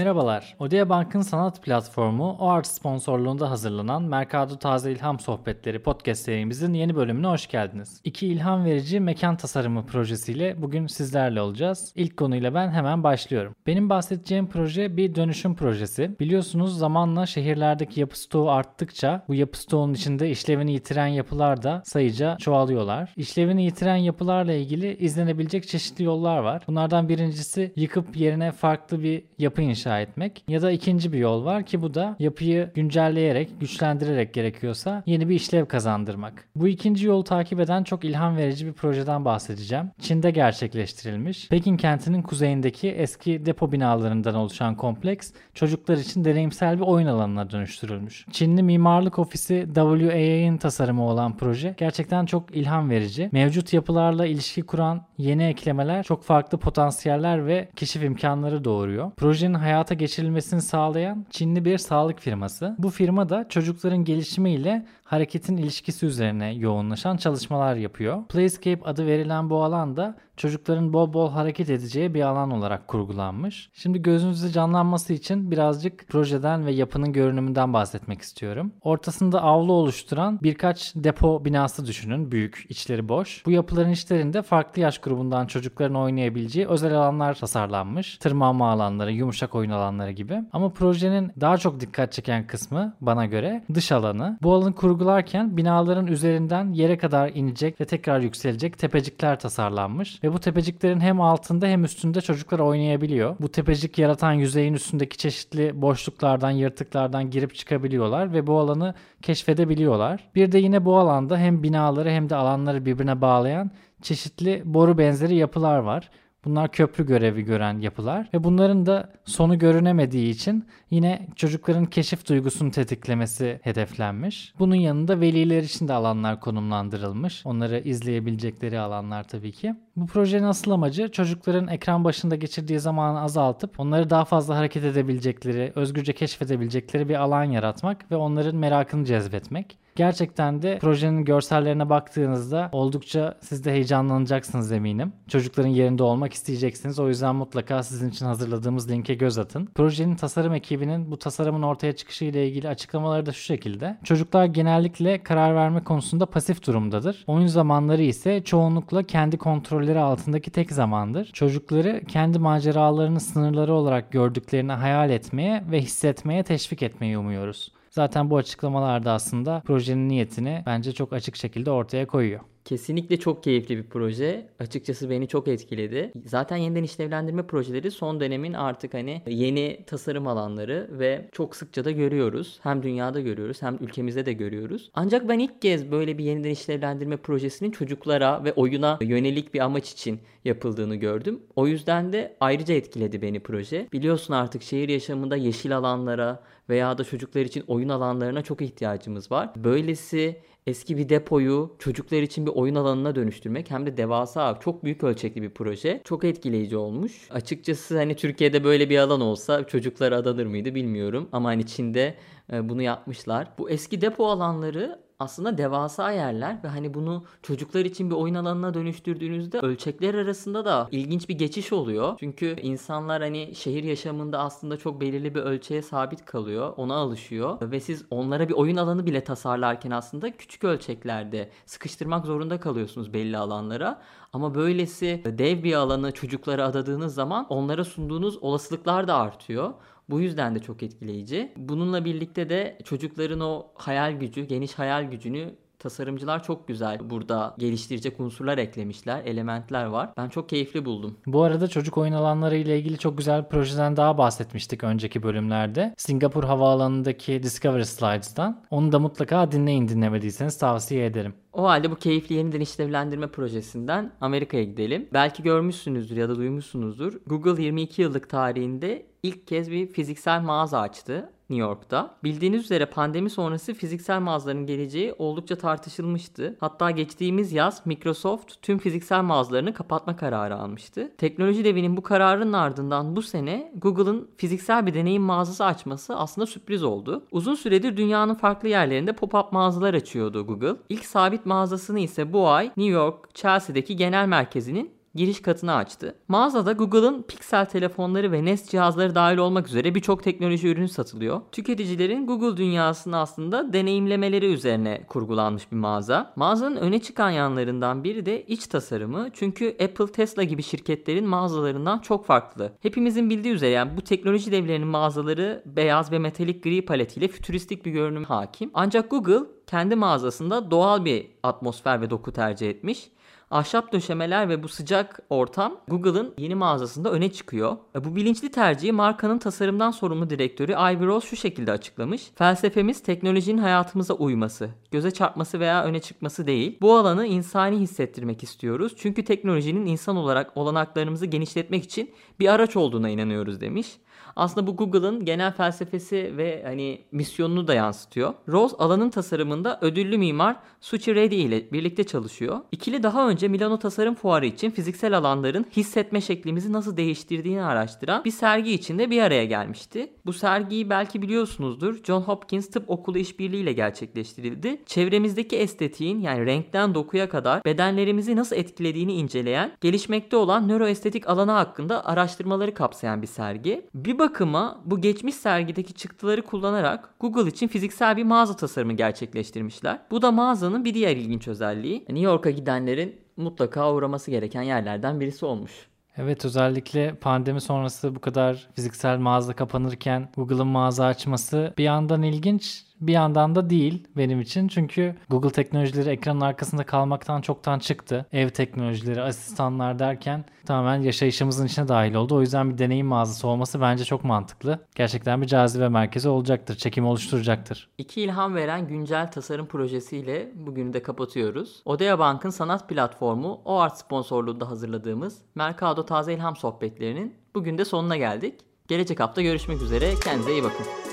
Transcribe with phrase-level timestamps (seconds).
[0.00, 0.54] Merhabalar.
[0.58, 7.26] Odea Bank'ın sanat platformu OART sponsorluğunda hazırlanan Mercado Taze İlham Sohbetleri podcast serimizin yeni bölümüne
[7.26, 8.00] hoş geldiniz.
[8.04, 11.92] İki ilham verici mekan tasarımı projesiyle bugün sizlerle olacağız.
[11.96, 13.54] İlk konuyla ben hemen başlıyorum.
[13.66, 16.16] Benim bahsedeceğim proje bir dönüşüm projesi.
[16.20, 22.36] Biliyorsunuz zamanla şehirlerdeki yapı stoğu arttıkça bu yapı stoğunun içinde işlevini yitiren yapılar da sayıca
[22.36, 23.12] çoğalıyorlar.
[23.16, 26.62] İşlevini yitiren yapılarla ilgili izlenebilecek çeşitli yollar var.
[26.68, 30.44] Bunlardan birincisi yıkıp yerine farklı bir yapı inşa inşa etmek.
[30.48, 35.34] Ya da ikinci bir yol var ki bu da yapıyı güncelleyerek, güçlendirerek gerekiyorsa yeni bir
[35.34, 36.44] işlev kazandırmak.
[36.54, 39.90] Bu ikinci yolu takip eden çok ilham verici bir projeden bahsedeceğim.
[40.00, 41.48] Çin'de gerçekleştirilmiş.
[41.48, 48.26] Pekin kentinin kuzeyindeki eski depo binalarından oluşan kompleks çocuklar için deneyimsel bir oyun alanına dönüştürülmüş.
[48.30, 53.28] Çinli mimarlık ofisi WAA'nin tasarımı olan proje gerçekten çok ilham verici.
[53.32, 59.10] Mevcut yapılarla ilişki kuran yeni eklemeler çok farklı potansiyeller ve keşif imkanları doğuruyor.
[59.16, 62.74] Projenin hayata geçirilmesini sağlayan Çinli bir sağlık firması.
[62.78, 68.24] Bu firma da çocukların gelişimiyle hareketin ilişkisi üzerine yoğunlaşan çalışmalar yapıyor.
[68.26, 73.70] Playscape adı verilen bu alanda çocukların bol bol hareket edeceği bir alan olarak kurgulanmış.
[73.74, 78.72] Şimdi gözünüzde canlanması için birazcık projeden ve yapının görünümünden bahsetmek istiyorum.
[78.80, 82.32] Ortasında avlu oluşturan birkaç depo binası düşünün.
[82.32, 83.46] Büyük, içleri boş.
[83.46, 88.18] Bu yapıların içlerinde farklı yaş grubundan çocukların oynayabileceği özel alanlar tasarlanmış.
[88.18, 90.42] Tırmanma alanları, yumuşak oyun alanları gibi.
[90.52, 94.38] Ama projenin daha çok dikkat çeken kısmı bana göre dış alanı.
[94.42, 100.38] Bu alanı kurgularken binaların üzerinden yere kadar inecek ve tekrar yükselecek tepecikler tasarlanmış ve bu
[100.38, 103.36] tepeciklerin hem altında hem üstünde çocuklar oynayabiliyor.
[103.40, 110.30] Bu tepecik yaratan yüzeyin üstündeki çeşitli boşluklardan, yırtıklardan girip çıkabiliyorlar ve bu alanı keşfedebiliyorlar.
[110.34, 113.70] Bir de yine bu alanda hem binaları hem de alanları birbirine bağlayan
[114.02, 116.10] çeşitli boru benzeri yapılar var.
[116.44, 122.70] Bunlar köprü görevi gören yapılar ve bunların da sonu görünemediği için yine çocukların keşif duygusunu
[122.70, 124.54] tetiklemesi hedeflenmiş.
[124.58, 127.46] Bunun yanında veliler için de alanlar konumlandırılmış.
[127.46, 129.74] Onları izleyebilecekleri alanlar tabii ki.
[129.96, 135.72] Bu projenin asıl amacı çocukların ekran başında geçirdiği zamanı azaltıp onları daha fazla hareket edebilecekleri,
[135.74, 139.78] özgürce keşfedebilecekleri bir alan yaratmak ve onların merakını cezbetmek.
[140.00, 145.12] Gerçekten de projenin görsellerine baktığınızda oldukça siz de heyecanlanacaksınız eminim.
[145.28, 146.98] Çocukların yerinde olmak isteyeceksiniz.
[146.98, 149.66] O yüzden mutlaka sizin için hazırladığımız linke göz atın.
[149.74, 153.98] Projenin tasarım ekibinin bu tasarımın ortaya çıkışı ile ilgili açıklamaları da şu şekilde.
[154.04, 157.24] Çocuklar genellikle karar verme konusunda pasif durumdadır.
[157.26, 161.30] Oyun zamanları ise çoğunlukla kendi kontrolleri altındaki tek zamandır.
[161.32, 167.72] Çocukları kendi maceralarını sınırları olarak gördüklerini hayal etmeye ve hissetmeye teşvik etmeyi umuyoruz.
[167.90, 172.40] Zaten bu açıklamalarda aslında projenin niyetini bence çok açık şekilde ortaya koyuyor.
[172.70, 174.48] Kesinlikle çok keyifli bir proje.
[174.58, 176.12] Açıkçası beni çok etkiledi.
[176.26, 181.90] Zaten yeniden işlevlendirme projeleri son dönemin artık hani yeni tasarım alanları ve çok sıkça da
[181.90, 182.60] görüyoruz.
[182.62, 184.90] Hem dünyada görüyoruz hem ülkemizde de görüyoruz.
[184.94, 189.92] Ancak ben ilk kez böyle bir yeniden işlevlendirme projesinin çocuklara ve oyuna yönelik bir amaç
[189.92, 191.40] için yapıldığını gördüm.
[191.56, 193.88] O yüzden de ayrıca etkiledi beni proje.
[193.92, 199.50] Biliyorsun artık şehir yaşamında yeşil alanlara veya da çocuklar için oyun alanlarına çok ihtiyacımız var.
[199.56, 200.36] Böylesi
[200.66, 205.42] eski bir depoyu çocuklar için bir oyun alanına dönüştürmek hem de devasa çok büyük ölçekli
[205.42, 206.00] bir proje.
[206.04, 207.28] Çok etkileyici olmuş.
[207.30, 212.14] Açıkçası hani Türkiye'de böyle bir alan olsa çocuklara adanır mıydı bilmiyorum ama hani Çin'de
[212.52, 213.48] e, bunu yapmışlar.
[213.58, 218.74] Bu eski depo alanları aslında devasa yerler ve hani bunu çocuklar için bir oyun alanına
[218.74, 222.16] dönüştürdüğünüzde ölçekler arasında da ilginç bir geçiş oluyor.
[222.20, 226.72] Çünkü insanlar hani şehir yaşamında aslında çok belirli bir ölçeğe sabit kalıyor.
[226.76, 232.60] Ona alışıyor ve siz onlara bir oyun alanı bile tasarlarken aslında küçük ölçeklerde sıkıştırmak zorunda
[232.60, 234.02] kalıyorsunuz belli alanlara.
[234.32, 239.74] Ama böylesi dev bir alanı çocuklara adadığınız zaman onlara sunduğunuz olasılıklar da artıyor.
[240.10, 241.52] Bu yüzden de çok etkileyici.
[241.56, 248.20] Bununla birlikte de çocukların o hayal gücü, geniş hayal gücünü tasarımcılar çok güzel burada geliştirecek
[248.20, 250.10] unsurlar eklemişler, elementler var.
[250.16, 251.16] Ben çok keyifli buldum.
[251.26, 255.94] Bu arada çocuk oyun alanları ile ilgili çok güzel bir projeden daha bahsetmiştik önceki bölümlerde.
[255.96, 258.64] Singapur Havaalanı'ndaki Discovery Slides'tan.
[258.70, 261.34] Onu da mutlaka dinleyin dinlemediyseniz tavsiye ederim.
[261.52, 265.08] O halde bu keyifli yeniden işlevlendirme projesinden Amerika'ya gidelim.
[265.12, 267.20] Belki görmüşsünüzdür ya da duymuşsunuzdur.
[267.26, 271.30] Google 22 yıllık tarihinde ilk kez bir fiziksel mağaza açtı.
[271.50, 272.14] New York'ta.
[272.24, 276.56] Bildiğiniz üzere pandemi sonrası fiziksel mağazaların geleceği oldukça tartışılmıştı.
[276.60, 281.12] Hatta geçtiğimiz yaz Microsoft tüm fiziksel mağazalarını kapatma kararı almıştı.
[281.18, 286.82] Teknoloji devinin bu kararının ardından bu sene Google'ın fiziksel bir deneyim mağazası açması aslında sürpriz
[286.82, 287.26] oldu.
[287.30, 290.76] Uzun süredir dünyanın farklı yerlerinde pop-up mağazalar açıyordu Google.
[290.88, 296.14] İlk sabit mağazasını ise bu ay New York, Chelsea'deki genel merkezinin giriş katını açtı.
[296.28, 301.40] Mağazada Google'ın Pixel telefonları ve Nest cihazları dahil olmak üzere birçok teknoloji ürünü satılıyor.
[301.52, 306.32] Tüketicilerin Google dünyasını aslında deneyimlemeleri üzerine kurgulanmış bir mağaza.
[306.36, 309.28] Mağazanın öne çıkan yanlarından biri de iç tasarımı.
[309.32, 312.72] Çünkü Apple, Tesla gibi şirketlerin mağazalarından çok farklı.
[312.80, 317.90] Hepimizin bildiği üzere yani bu teknoloji devlerinin mağazaları beyaz ve metalik gri paletiyle fütüristik bir
[317.90, 318.70] görünüm hakim.
[318.74, 323.10] Ancak Google kendi mağazasında doğal bir atmosfer ve doku tercih etmiş.
[323.50, 327.76] Ahşap döşemeler ve bu sıcak ortam Google'ın yeni mağazasında öne çıkıyor.
[327.96, 332.30] E, bu bilinçli tercihi markanın tasarımdan sorumlu direktörü Ivy Rose şu şekilde açıklamış.
[332.34, 336.78] Felsefemiz teknolojinin hayatımıza uyması, göze çarpması veya öne çıkması değil.
[336.80, 338.92] Bu alanı insani hissettirmek istiyoruz.
[338.96, 342.10] Çünkü teknolojinin insan olarak olanaklarımızı genişletmek için
[342.40, 343.96] bir araç olduğuna inanıyoruz demiş.
[344.36, 348.34] Aslında bu Google'ın genel felsefesi ve hani misyonunu da yansıtıyor.
[348.48, 352.60] Rose alanın tasarımında ödüllü mimar Suchi Reddy ile birlikte çalışıyor.
[352.72, 358.30] İkili daha önce Milano Tasarım Fuarı için fiziksel alanların hissetme şeklimizi nasıl değiştirdiğini araştıran bir
[358.30, 360.12] sergi içinde bir araya gelmişti.
[360.26, 362.04] Bu sergiyi belki biliyorsunuzdur.
[362.04, 364.82] John Hopkins Tıp Okulu işbirliği ile gerçekleştirildi.
[364.86, 372.06] Çevremizdeki estetiğin yani renkten dokuya kadar bedenlerimizi nasıl etkilediğini inceleyen, gelişmekte olan nöroestetik alanı hakkında
[372.06, 373.86] araştırmaları kapsayan bir sergi.
[374.10, 379.98] Bir bakıma bu geçmiş sergideki çıktıları kullanarak Google için fiziksel bir mağaza tasarımı gerçekleştirmişler.
[380.10, 381.98] Bu da mağazanın bir diğer ilginç özelliği.
[381.98, 385.72] New York'a gidenlerin mutlaka uğraması gereken yerlerden birisi olmuş.
[386.16, 392.84] Evet özellikle pandemi sonrası bu kadar fiziksel mağaza kapanırken Google'ın mağaza açması bir yandan ilginç
[393.00, 394.68] bir yandan da değil benim için.
[394.68, 398.26] Çünkü Google teknolojileri ekranın arkasında kalmaktan çoktan çıktı.
[398.32, 402.34] Ev teknolojileri, asistanlar derken tamamen yaşayışımızın içine dahil oldu.
[402.34, 404.78] O yüzden bir deneyim mağazası olması bence çok mantıklı.
[404.94, 406.76] Gerçekten bir cazibe merkezi olacaktır.
[406.76, 407.88] Çekim oluşturacaktır.
[407.98, 411.82] İki ilham veren güncel tasarım projesiyle bugünü de kapatıyoruz.
[411.84, 418.54] Odea Bank'ın sanat platformu OART sponsorluğunda hazırladığımız Mercado Taze İlham sohbetlerinin bugün de sonuna geldik.
[418.88, 420.14] Gelecek hafta görüşmek üzere.
[420.24, 421.09] Kendinize iyi bakın.